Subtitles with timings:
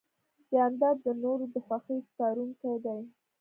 [0.51, 2.99] جانداد د نورو د خوښۍ سپارونکی دی.